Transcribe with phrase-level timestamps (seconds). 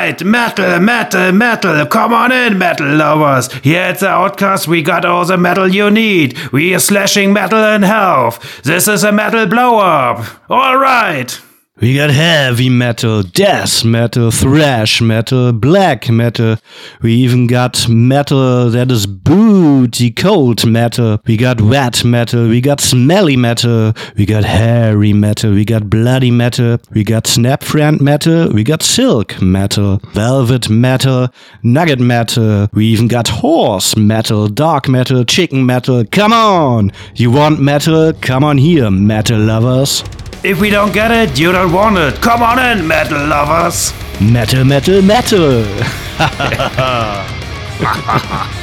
[0.00, 1.86] right, metal, metal, metal.
[1.86, 3.52] Come on in, metal lovers.
[3.62, 6.36] Here at the OVTCAST, we got all the metal you need.
[6.52, 8.62] We are slashing metal in health.
[8.62, 10.24] This is a metal blow up.
[10.48, 11.38] All right.
[11.80, 16.56] We got heavy metal, death metal, thrash metal, black metal.
[17.00, 21.22] We even got metal that is booty cold metal.
[21.26, 22.48] We got wet metal.
[22.48, 23.94] We got smelly metal.
[24.14, 25.52] We got hairy metal.
[25.54, 26.76] We got bloody metal.
[26.90, 28.52] We got snap friend metal.
[28.52, 31.28] We got silk metal, velvet metal,
[31.62, 32.68] nugget metal.
[32.74, 36.04] We even got horse metal, dark metal, chicken metal.
[36.12, 36.92] Come on!
[37.14, 38.12] You want metal?
[38.20, 40.04] Come on here, metal lovers.
[40.42, 42.20] If we don't get it, you don't want it.
[42.22, 43.92] Come on in, metal lovers.
[44.20, 45.64] Metal, metal, metal.